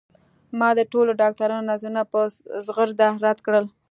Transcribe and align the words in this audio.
ما 0.59 0.69
د 0.79 0.81
ټولو 0.91 1.11
ډاکترانو 1.21 1.67
نظرونه 1.71 2.01
په 2.13 2.21
زغرده 2.65 3.07
رد 3.25 3.39
کړل 3.45 3.65